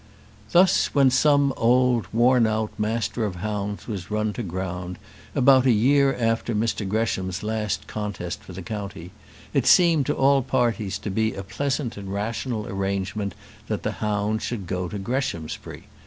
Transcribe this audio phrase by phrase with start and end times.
[0.51, 4.97] Thus, when some old worn out master of hounds was run to ground,
[5.35, 9.11] about a year after Mr Gresham's last contest for the county,
[9.53, 13.35] it seemed to all parties to be a pleasant and rational arrangement
[13.67, 15.83] that the hounds should go to Greshamsbury.